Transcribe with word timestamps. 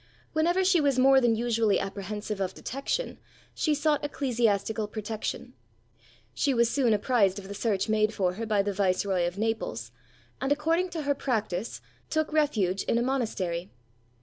Whenever 0.33 0.63
she 0.63 0.81
was 0.81 0.97
more 0.97 1.21
than 1.21 1.35
usually 1.35 1.79
apprehensive 1.79 2.41
of 2.41 2.55
detection 2.55 3.19
she 3.53 3.75
sought 3.75 4.03
ecclesiastical 4.03 4.87
protection. 4.87 5.53
She 6.33 6.55
was 6.55 6.71
soon 6.71 6.91
apprised 6.91 7.37
of 7.37 7.47
the 7.47 7.53
search 7.53 7.87
made 7.87 8.11
for 8.11 8.33
her 8.33 8.47
by 8.47 8.63
the 8.63 8.73
Viceroy 8.73 9.27
of 9.27 9.37
Naples, 9.37 9.91
and, 10.41 10.51
according 10.51 10.89
to 10.89 11.03
her 11.03 11.13
practice, 11.13 11.81
took 12.09 12.33
refuge 12.33 12.81
in 12.85 12.97
a 12.97 13.03
monastery. 13.03 13.69